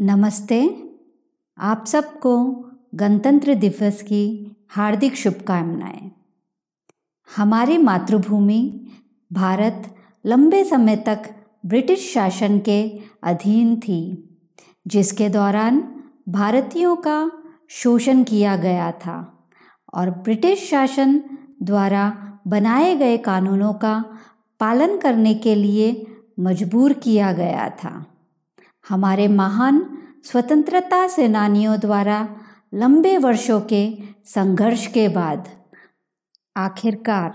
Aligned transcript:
नमस्ते। 0.00 0.58
आप 1.58 1.84
सबको 1.86 2.32
गणतंत्र 2.94 3.54
दिवस 3.54 4.02
की 4.02 4.24
हार्दिक 4.70 5.14
शुभकामनाएँ। 5.14 6.10
हमारी 7.36 7.78
मातृभूमि 7.78 8.86
भारत 9.32 9.94
लंबे 10.24 10.64
समय 10.64 10.96
तक 10.96 11.22
ब्रिटिश 11.66 12.12
शासन 12.14 12.58
के 12.58 13.00
अधीन 13.22 13.76
थी, 13.76 14.00
जिसके 14.86 15.28
दौरान 15.28 15.80
भारतीयों 16.28 16.96
का 16.96 17.30
शोषण 17.70 18.22
किया 18.22 18.56
गया 18.56 18.90
था 18.92 19.48
और 19.94 20.10
ब्रिटिश 20.10 20.70
शासन 20.70 21.20
द्वारा 21.62 22.36
बनाए 22.46 22.96
गए 22.96 23.16
कानूनों 23.16 23.72
का 23.72 24.04
पालन 24.60 24.96
करने 24.98 25.34
के 25.34 25.54
लिए 25.54 25.90
मजबूर 26.40 26.92
किया 26.92 27.32
गया 27.32 27.68
था। 27.70 28.06
हमारे 28.88 29.28
महान 29.28 29.98
स्वतंत्रता 30.24 31.08
सेनानियों 31.08 31.80
द्वारा 31.80 32.28
लंबे 32.74 33.18
वर्षों 33.18 33.60
के 33.60 33.98
संघर्ष 34.24 34.86
के 34.86 35.08
बाद, 35.08 35.48
आखिरकार 36.56 37.34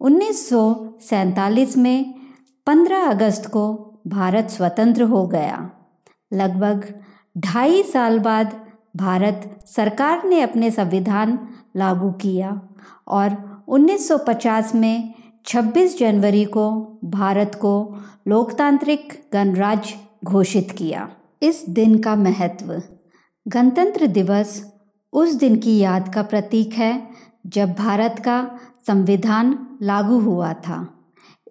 1947 0.00 1.76
में 1.76 2.14
15 2.66 3.08
अगस्त 3.08 3.46
को 3.46 3.94
भारत 4.06 4.48
स्वतंत्र 4.48 5.02
हो 5.02 5.26
गया। 5.26 5.70
लगभग 6.32 7.02
ढाई 7.38 7.82
साल 7.82 8.18
बाद 8.18 8.66
भारत 8.96 9.60
सरकार 9.66 10.24
ने 10.24 10.40
अपने 10.40 10.70
संविधान 10.70 11.48
लागू 11.76 12.10
किया 12.12 12.62
और 13.08 13.62
1950 13.68 14.74
में 14.74 15.14
26 15.44 15.98
जनवरी 15.98 16.44
को 16.44 16.98
भारत 17.04 17.54
को 17.54 17.98
लोकतांत्रिक 18.28 19.30
गणराज्य 19.32 20.07
घोषित 20.22 20.70
किया। 20.70 21.08
इस 21.42 21.64
दिन 21.68 21.98
का 21.98 22.14
महत्व। 22.16 22.82
गणतंत्र 23.46 24.06
दिवस 24.06 24.62
उस 25.12 25.34
दिन 25.34 25.56
की 25.56 25.78
याद 25.78 26.12
का 26.14 26.22
प्रतीक 26.22 26.72
है, 26.72 27.08
जब 27.46 27.72
भारत 27.72 28.18
का 28.18 28.58
संविधान 28.86 29.58
लागू 29.82 30.18
हुआ 30.20 30.52
था। 30.52 30.86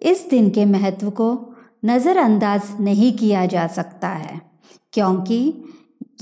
इस 0.02 0.26
दिन 0.30 0.50
के 0.50 0.64
महत्व 0.64 1.10
को 1.10 1.54
नज़रअंदाज 1.84 2.62
नहीं 2.80 3.12
किया 3.12 3.46
जा 3.46 3.66
सकता 3.66 4.08
है, 4.08 4.40
क्योंकि 4.92 5.64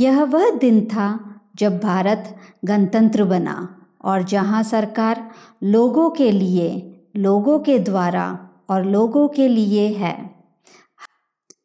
यह 0.00 0.22
वह 0.22 0.50
दिन 0.50 0.80
था 0.86 1.18
जब 1.56 1.78
भारत 1.78 2.36
गणतंत्र 2.64 3.24
बना 3.24 3.56
और 4.04 4.22
जहाँ 4.22 4.62
सरकार 4.62 5.30
लोगों 5.62 6.10
के 6.10 6.30
लिए, 6.30 6.68
लोगों 7.16 7.58
के 7.58 7.78
द्वारा 7.78 8.26
और 8.70 8.84
लोगों 8.84 9.28
के 9.28 9.48
लिए 9.48 9.88
है। 9.88 10.25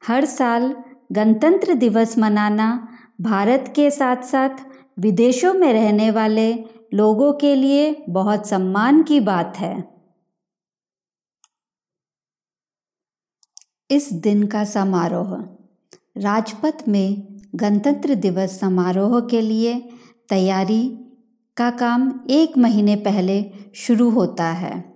हर 0.08 0.26
साल 0.26 0.76
गणतंत्र 1.12 1.74
दिवस 1.74 2.18
मनाना 2.18 2.88
भारत 3.22 3.74
के 3.76 3.92
साथ 3.92 4.24
साथ 4.24 4.50
विदेशों 5.00 5.54
में 5.54 5.74
रहने 5.74 6.12
वाले 6.12 6.54
लोगों 6.94 7.34
के 7.34 7.56
लिए 7.56 8.06
बहुत 8.10 8.48
सम्मान 8.48 9.04
की 9.04 9.20
बात 9.20 9.58
है। 9.58 9.84
इस 13.92 14.14
दिन 14.14 14.48
का 14.48 14.64
समारोह, 14.64 15.36
राजपथ 16.18 16.88
में 16.88 17.40
गणतंत्र 17.56 18.16
दिवस 18.16 18.60
समारोह 18.60 19.20
के 19.22 19.42
लिए 19.42 19.90
तैयारी 20.30 21.00
का 21.58 21.70
काम 21.70 22.22
एक 22.30 22.58
महीने 22.58 22.96
पहले 22.96 23.52
शुरू 23.76 24.10
होता 24.10 24.46
है। 24.46 24.94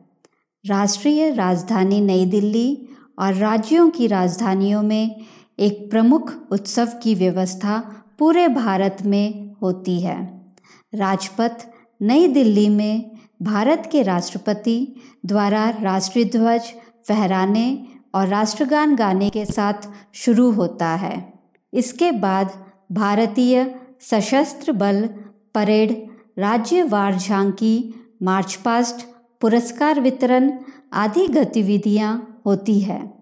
राष्ट्रीय 0.65 1.31
राजधानी 1.31 2.01
नई 2.01 2.25
दिल्ली 2.25 2.84
और 3.19 3.33
राज्यों 3.33 3.89
की 3.89 4.08
राजधानियों 4.08 4.81
में 4.83 5.25
एक 5.59 5.89
प्रमुख 5.91 6.33
उत्सव 6.52 6.88
की 7.03 7.16
व्यवस्था 7.16 7.77
पूरे 8.19 8.47
भारत 8.47 8.97
में 9.05 9.55
होती 9.61 9.99
है। 10.02 10.45
राजपथ 10.94 11.67
नई 12.02 12.27
दिल्ली 12.27 12.69
में 12.69 13.11
भारत 13.41 13.89
के 13.91 14.02
राष्ट्रपति 14.02 14.95
द्वारा 15.25 15.69
राष्ट्रीय 15.69 16.25
ध्वज 16.25 16.62
फहराने 17.07 17.88
और 18.16 18.28
राष्ट्रगान 18.28 18.95
गाने 18.95 19.29
के 19.29 19.45
साथ 19.45 19.89
शुरू 20.13 20.51
होता 20.51 20.88
है। 20.88 21.34
इसके 21.73 22.12
बाद 22.12 22.51
भारतीय 22.91 23.75
सशस्त्र 24.01 24.72
बल 24.72 25.09
परेड 25.56 25.91
राज्यवार 26.39 27.18
झांकी 27.18 27.94
मार्च 28.23 28.56
पास्ट 28.56 29.06
पुरस्कार 29.41 30.00
वितरण 30.00 30.51
आदि 30.94 31.28
गतिविधियाँ 31.28 32.34
होती 32.45 32.79
है। 32.79 33.13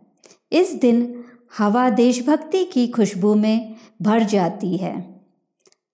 इस 0.51 0.73
दिन 0.73 1.23
हवा 1.57 1.89
देशभक्ति 1.89 2.66
की 2.66 2.88
खुशबू 2.88 3.35
में 3.35 3.75
भर 4.01 4.23
जाती 4.23 4.78
है। 4.78 5.22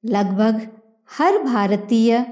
लगभग 0.05 0.67
हर 1.17 1.43
भारतीय 1.43 2.25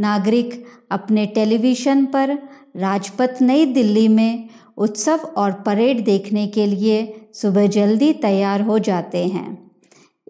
नागरिक 0.00 0.64
अपने 0.90 1.26
टेलीविज़न 1.26 2.04
पर 2.04 2.38
राजपथ 2.76 3.38
नई 3.40 3.66
दिल्ली 3.66 4.08
में 4.08 4.48
उत्सव 4.76 5.18
और 5.18 5.52
परेड 5.52 6.04
देखने 6.04 6.46
के 6.46 6.66
लिए 6.66 7.26
सुबह 7.34 7.66
जल्दी 7.66 8.12
तैयार 8.12 8.60
हो 8.60 8.78
जाते 8.78 9.26
हैं। 9.26 9.70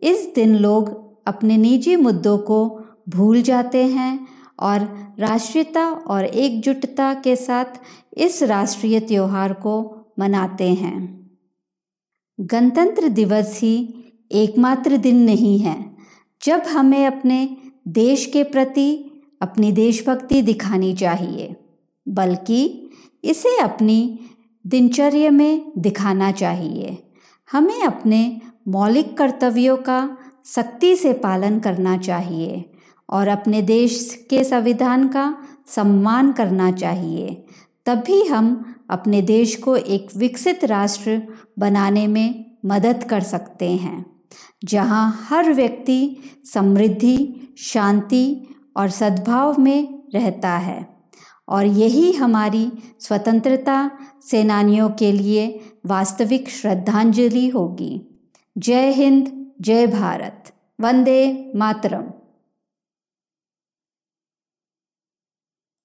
इस 0.03 0.33
दिन 0.35 0.57
लोग 0.57 1.13
अपने 1.27 1.57
निजी 1.57 1.97
मुद्दों 1.97 2.39
को 2.39 2.81
भूल 3.09 3.43
जाते 3.43 3.87
हैं 3.87 4.29
और 4.61 4.81
राष्ट्रीयता 5.19 5.89
और 5.91 6.25
एकजुटता 6.25 7.15
के 7.15 7.37
साथ 7.37 7.65
इस 8.17 8.43
राष्ट्रीय 8.43 9.01
त्यौहार 9.01 9.53
को 9.53 10.02
मनाते 10.19 10.75
हैं। 10.75 11.31
गणतंत्र 12.41 13.09
दिवस 13.09 13.61
ही 13.63 13.95
एकमात्र 14.33 14.97
दिन 14.97 15.17
नहीं 15.17 15.59
है। 15.59 15.97
जब 16.45 16.61
हमें 16.61 17.07
अपने 17.07 17.57
देश 17.89 18.27
के 18.27 18.43
प्रति 18.43 19.05
अपनी 19.43 19.73
देशभक्ति 19.73 20.43
दिखानी 20.43 20.95
चाहिए, 20.95 21.57
बल्कि 22.09 22.91
इसे 23.25 23.59
अपनी 23.61 24.21
दिनचर्या 24.67 25.31
में 25.31 25.73
दिखाना 25.79 26.33
चाहिए। 26.33 27.03
हमें 27.53 27.83
अपने 27.83 28.41
मौलिक 28.69 29.19
कर्तव्यों 29.19 29.77
का 29.77 30.17
सख्ती 30.45 30.97
से 30.97 31.13
पालन 31.13 31.59
करना 31.61 31.97
चाहिए 31.97 32.71
और 33.11 33.29
अपने 33.29 33.63
देश 33.63 34.27
के 34.31 34.45
संविधान 34.45 35.09
का 35.09 35.37
सम्मान 35.67 36.33
करना 36.33 36.73
चाहिए। 36.73 37.45
तभी 37.87 38.25
हम 38.25 38.75
अपने 38.91 39.23
देश 39.23 39.57
को 39.57 39.77
एक 39.77 40.09
विकसित 40.17 40.65
राष्ट्र 40.65 41.23
बनाने 41.59 42.07
में 42.07 42.45
मदद 42.67 43.05
कर 43.05 43.21
सकते 43.21 43.71
हैं, 43.71 44.07
जहाँ 44.65 45.27
हर 45.29 45.55
व्यक्ति 45.55 46.17
समृद्धि, 46.55 47.55
शांति 47.59 48.55
और 48.77 48.89
सद्भाव 48.89 49.61
में 49.61 50.03
रहता 50.15 50.51
है। 50.51 50.93
और 51.49 51.67
यही 51.67 52.13
हमारी 52.13 52.73
स्वतंत्रता 53.01 53.91
सेनानियों 54.31 54.91
के 54.91 55.13
लिए 55.13 55.61
वास्तविक 55.87 56.49
श्रद्धांजलि 56.49 57.49
होगी। 57.49 58.23
जय 58.59 58.91
हिंद, 58.91 59.47
जय 59.61 59.87
भारत। 59.87 60.53
वंदे 60.81 61.53
मातरम। 61.57 62.22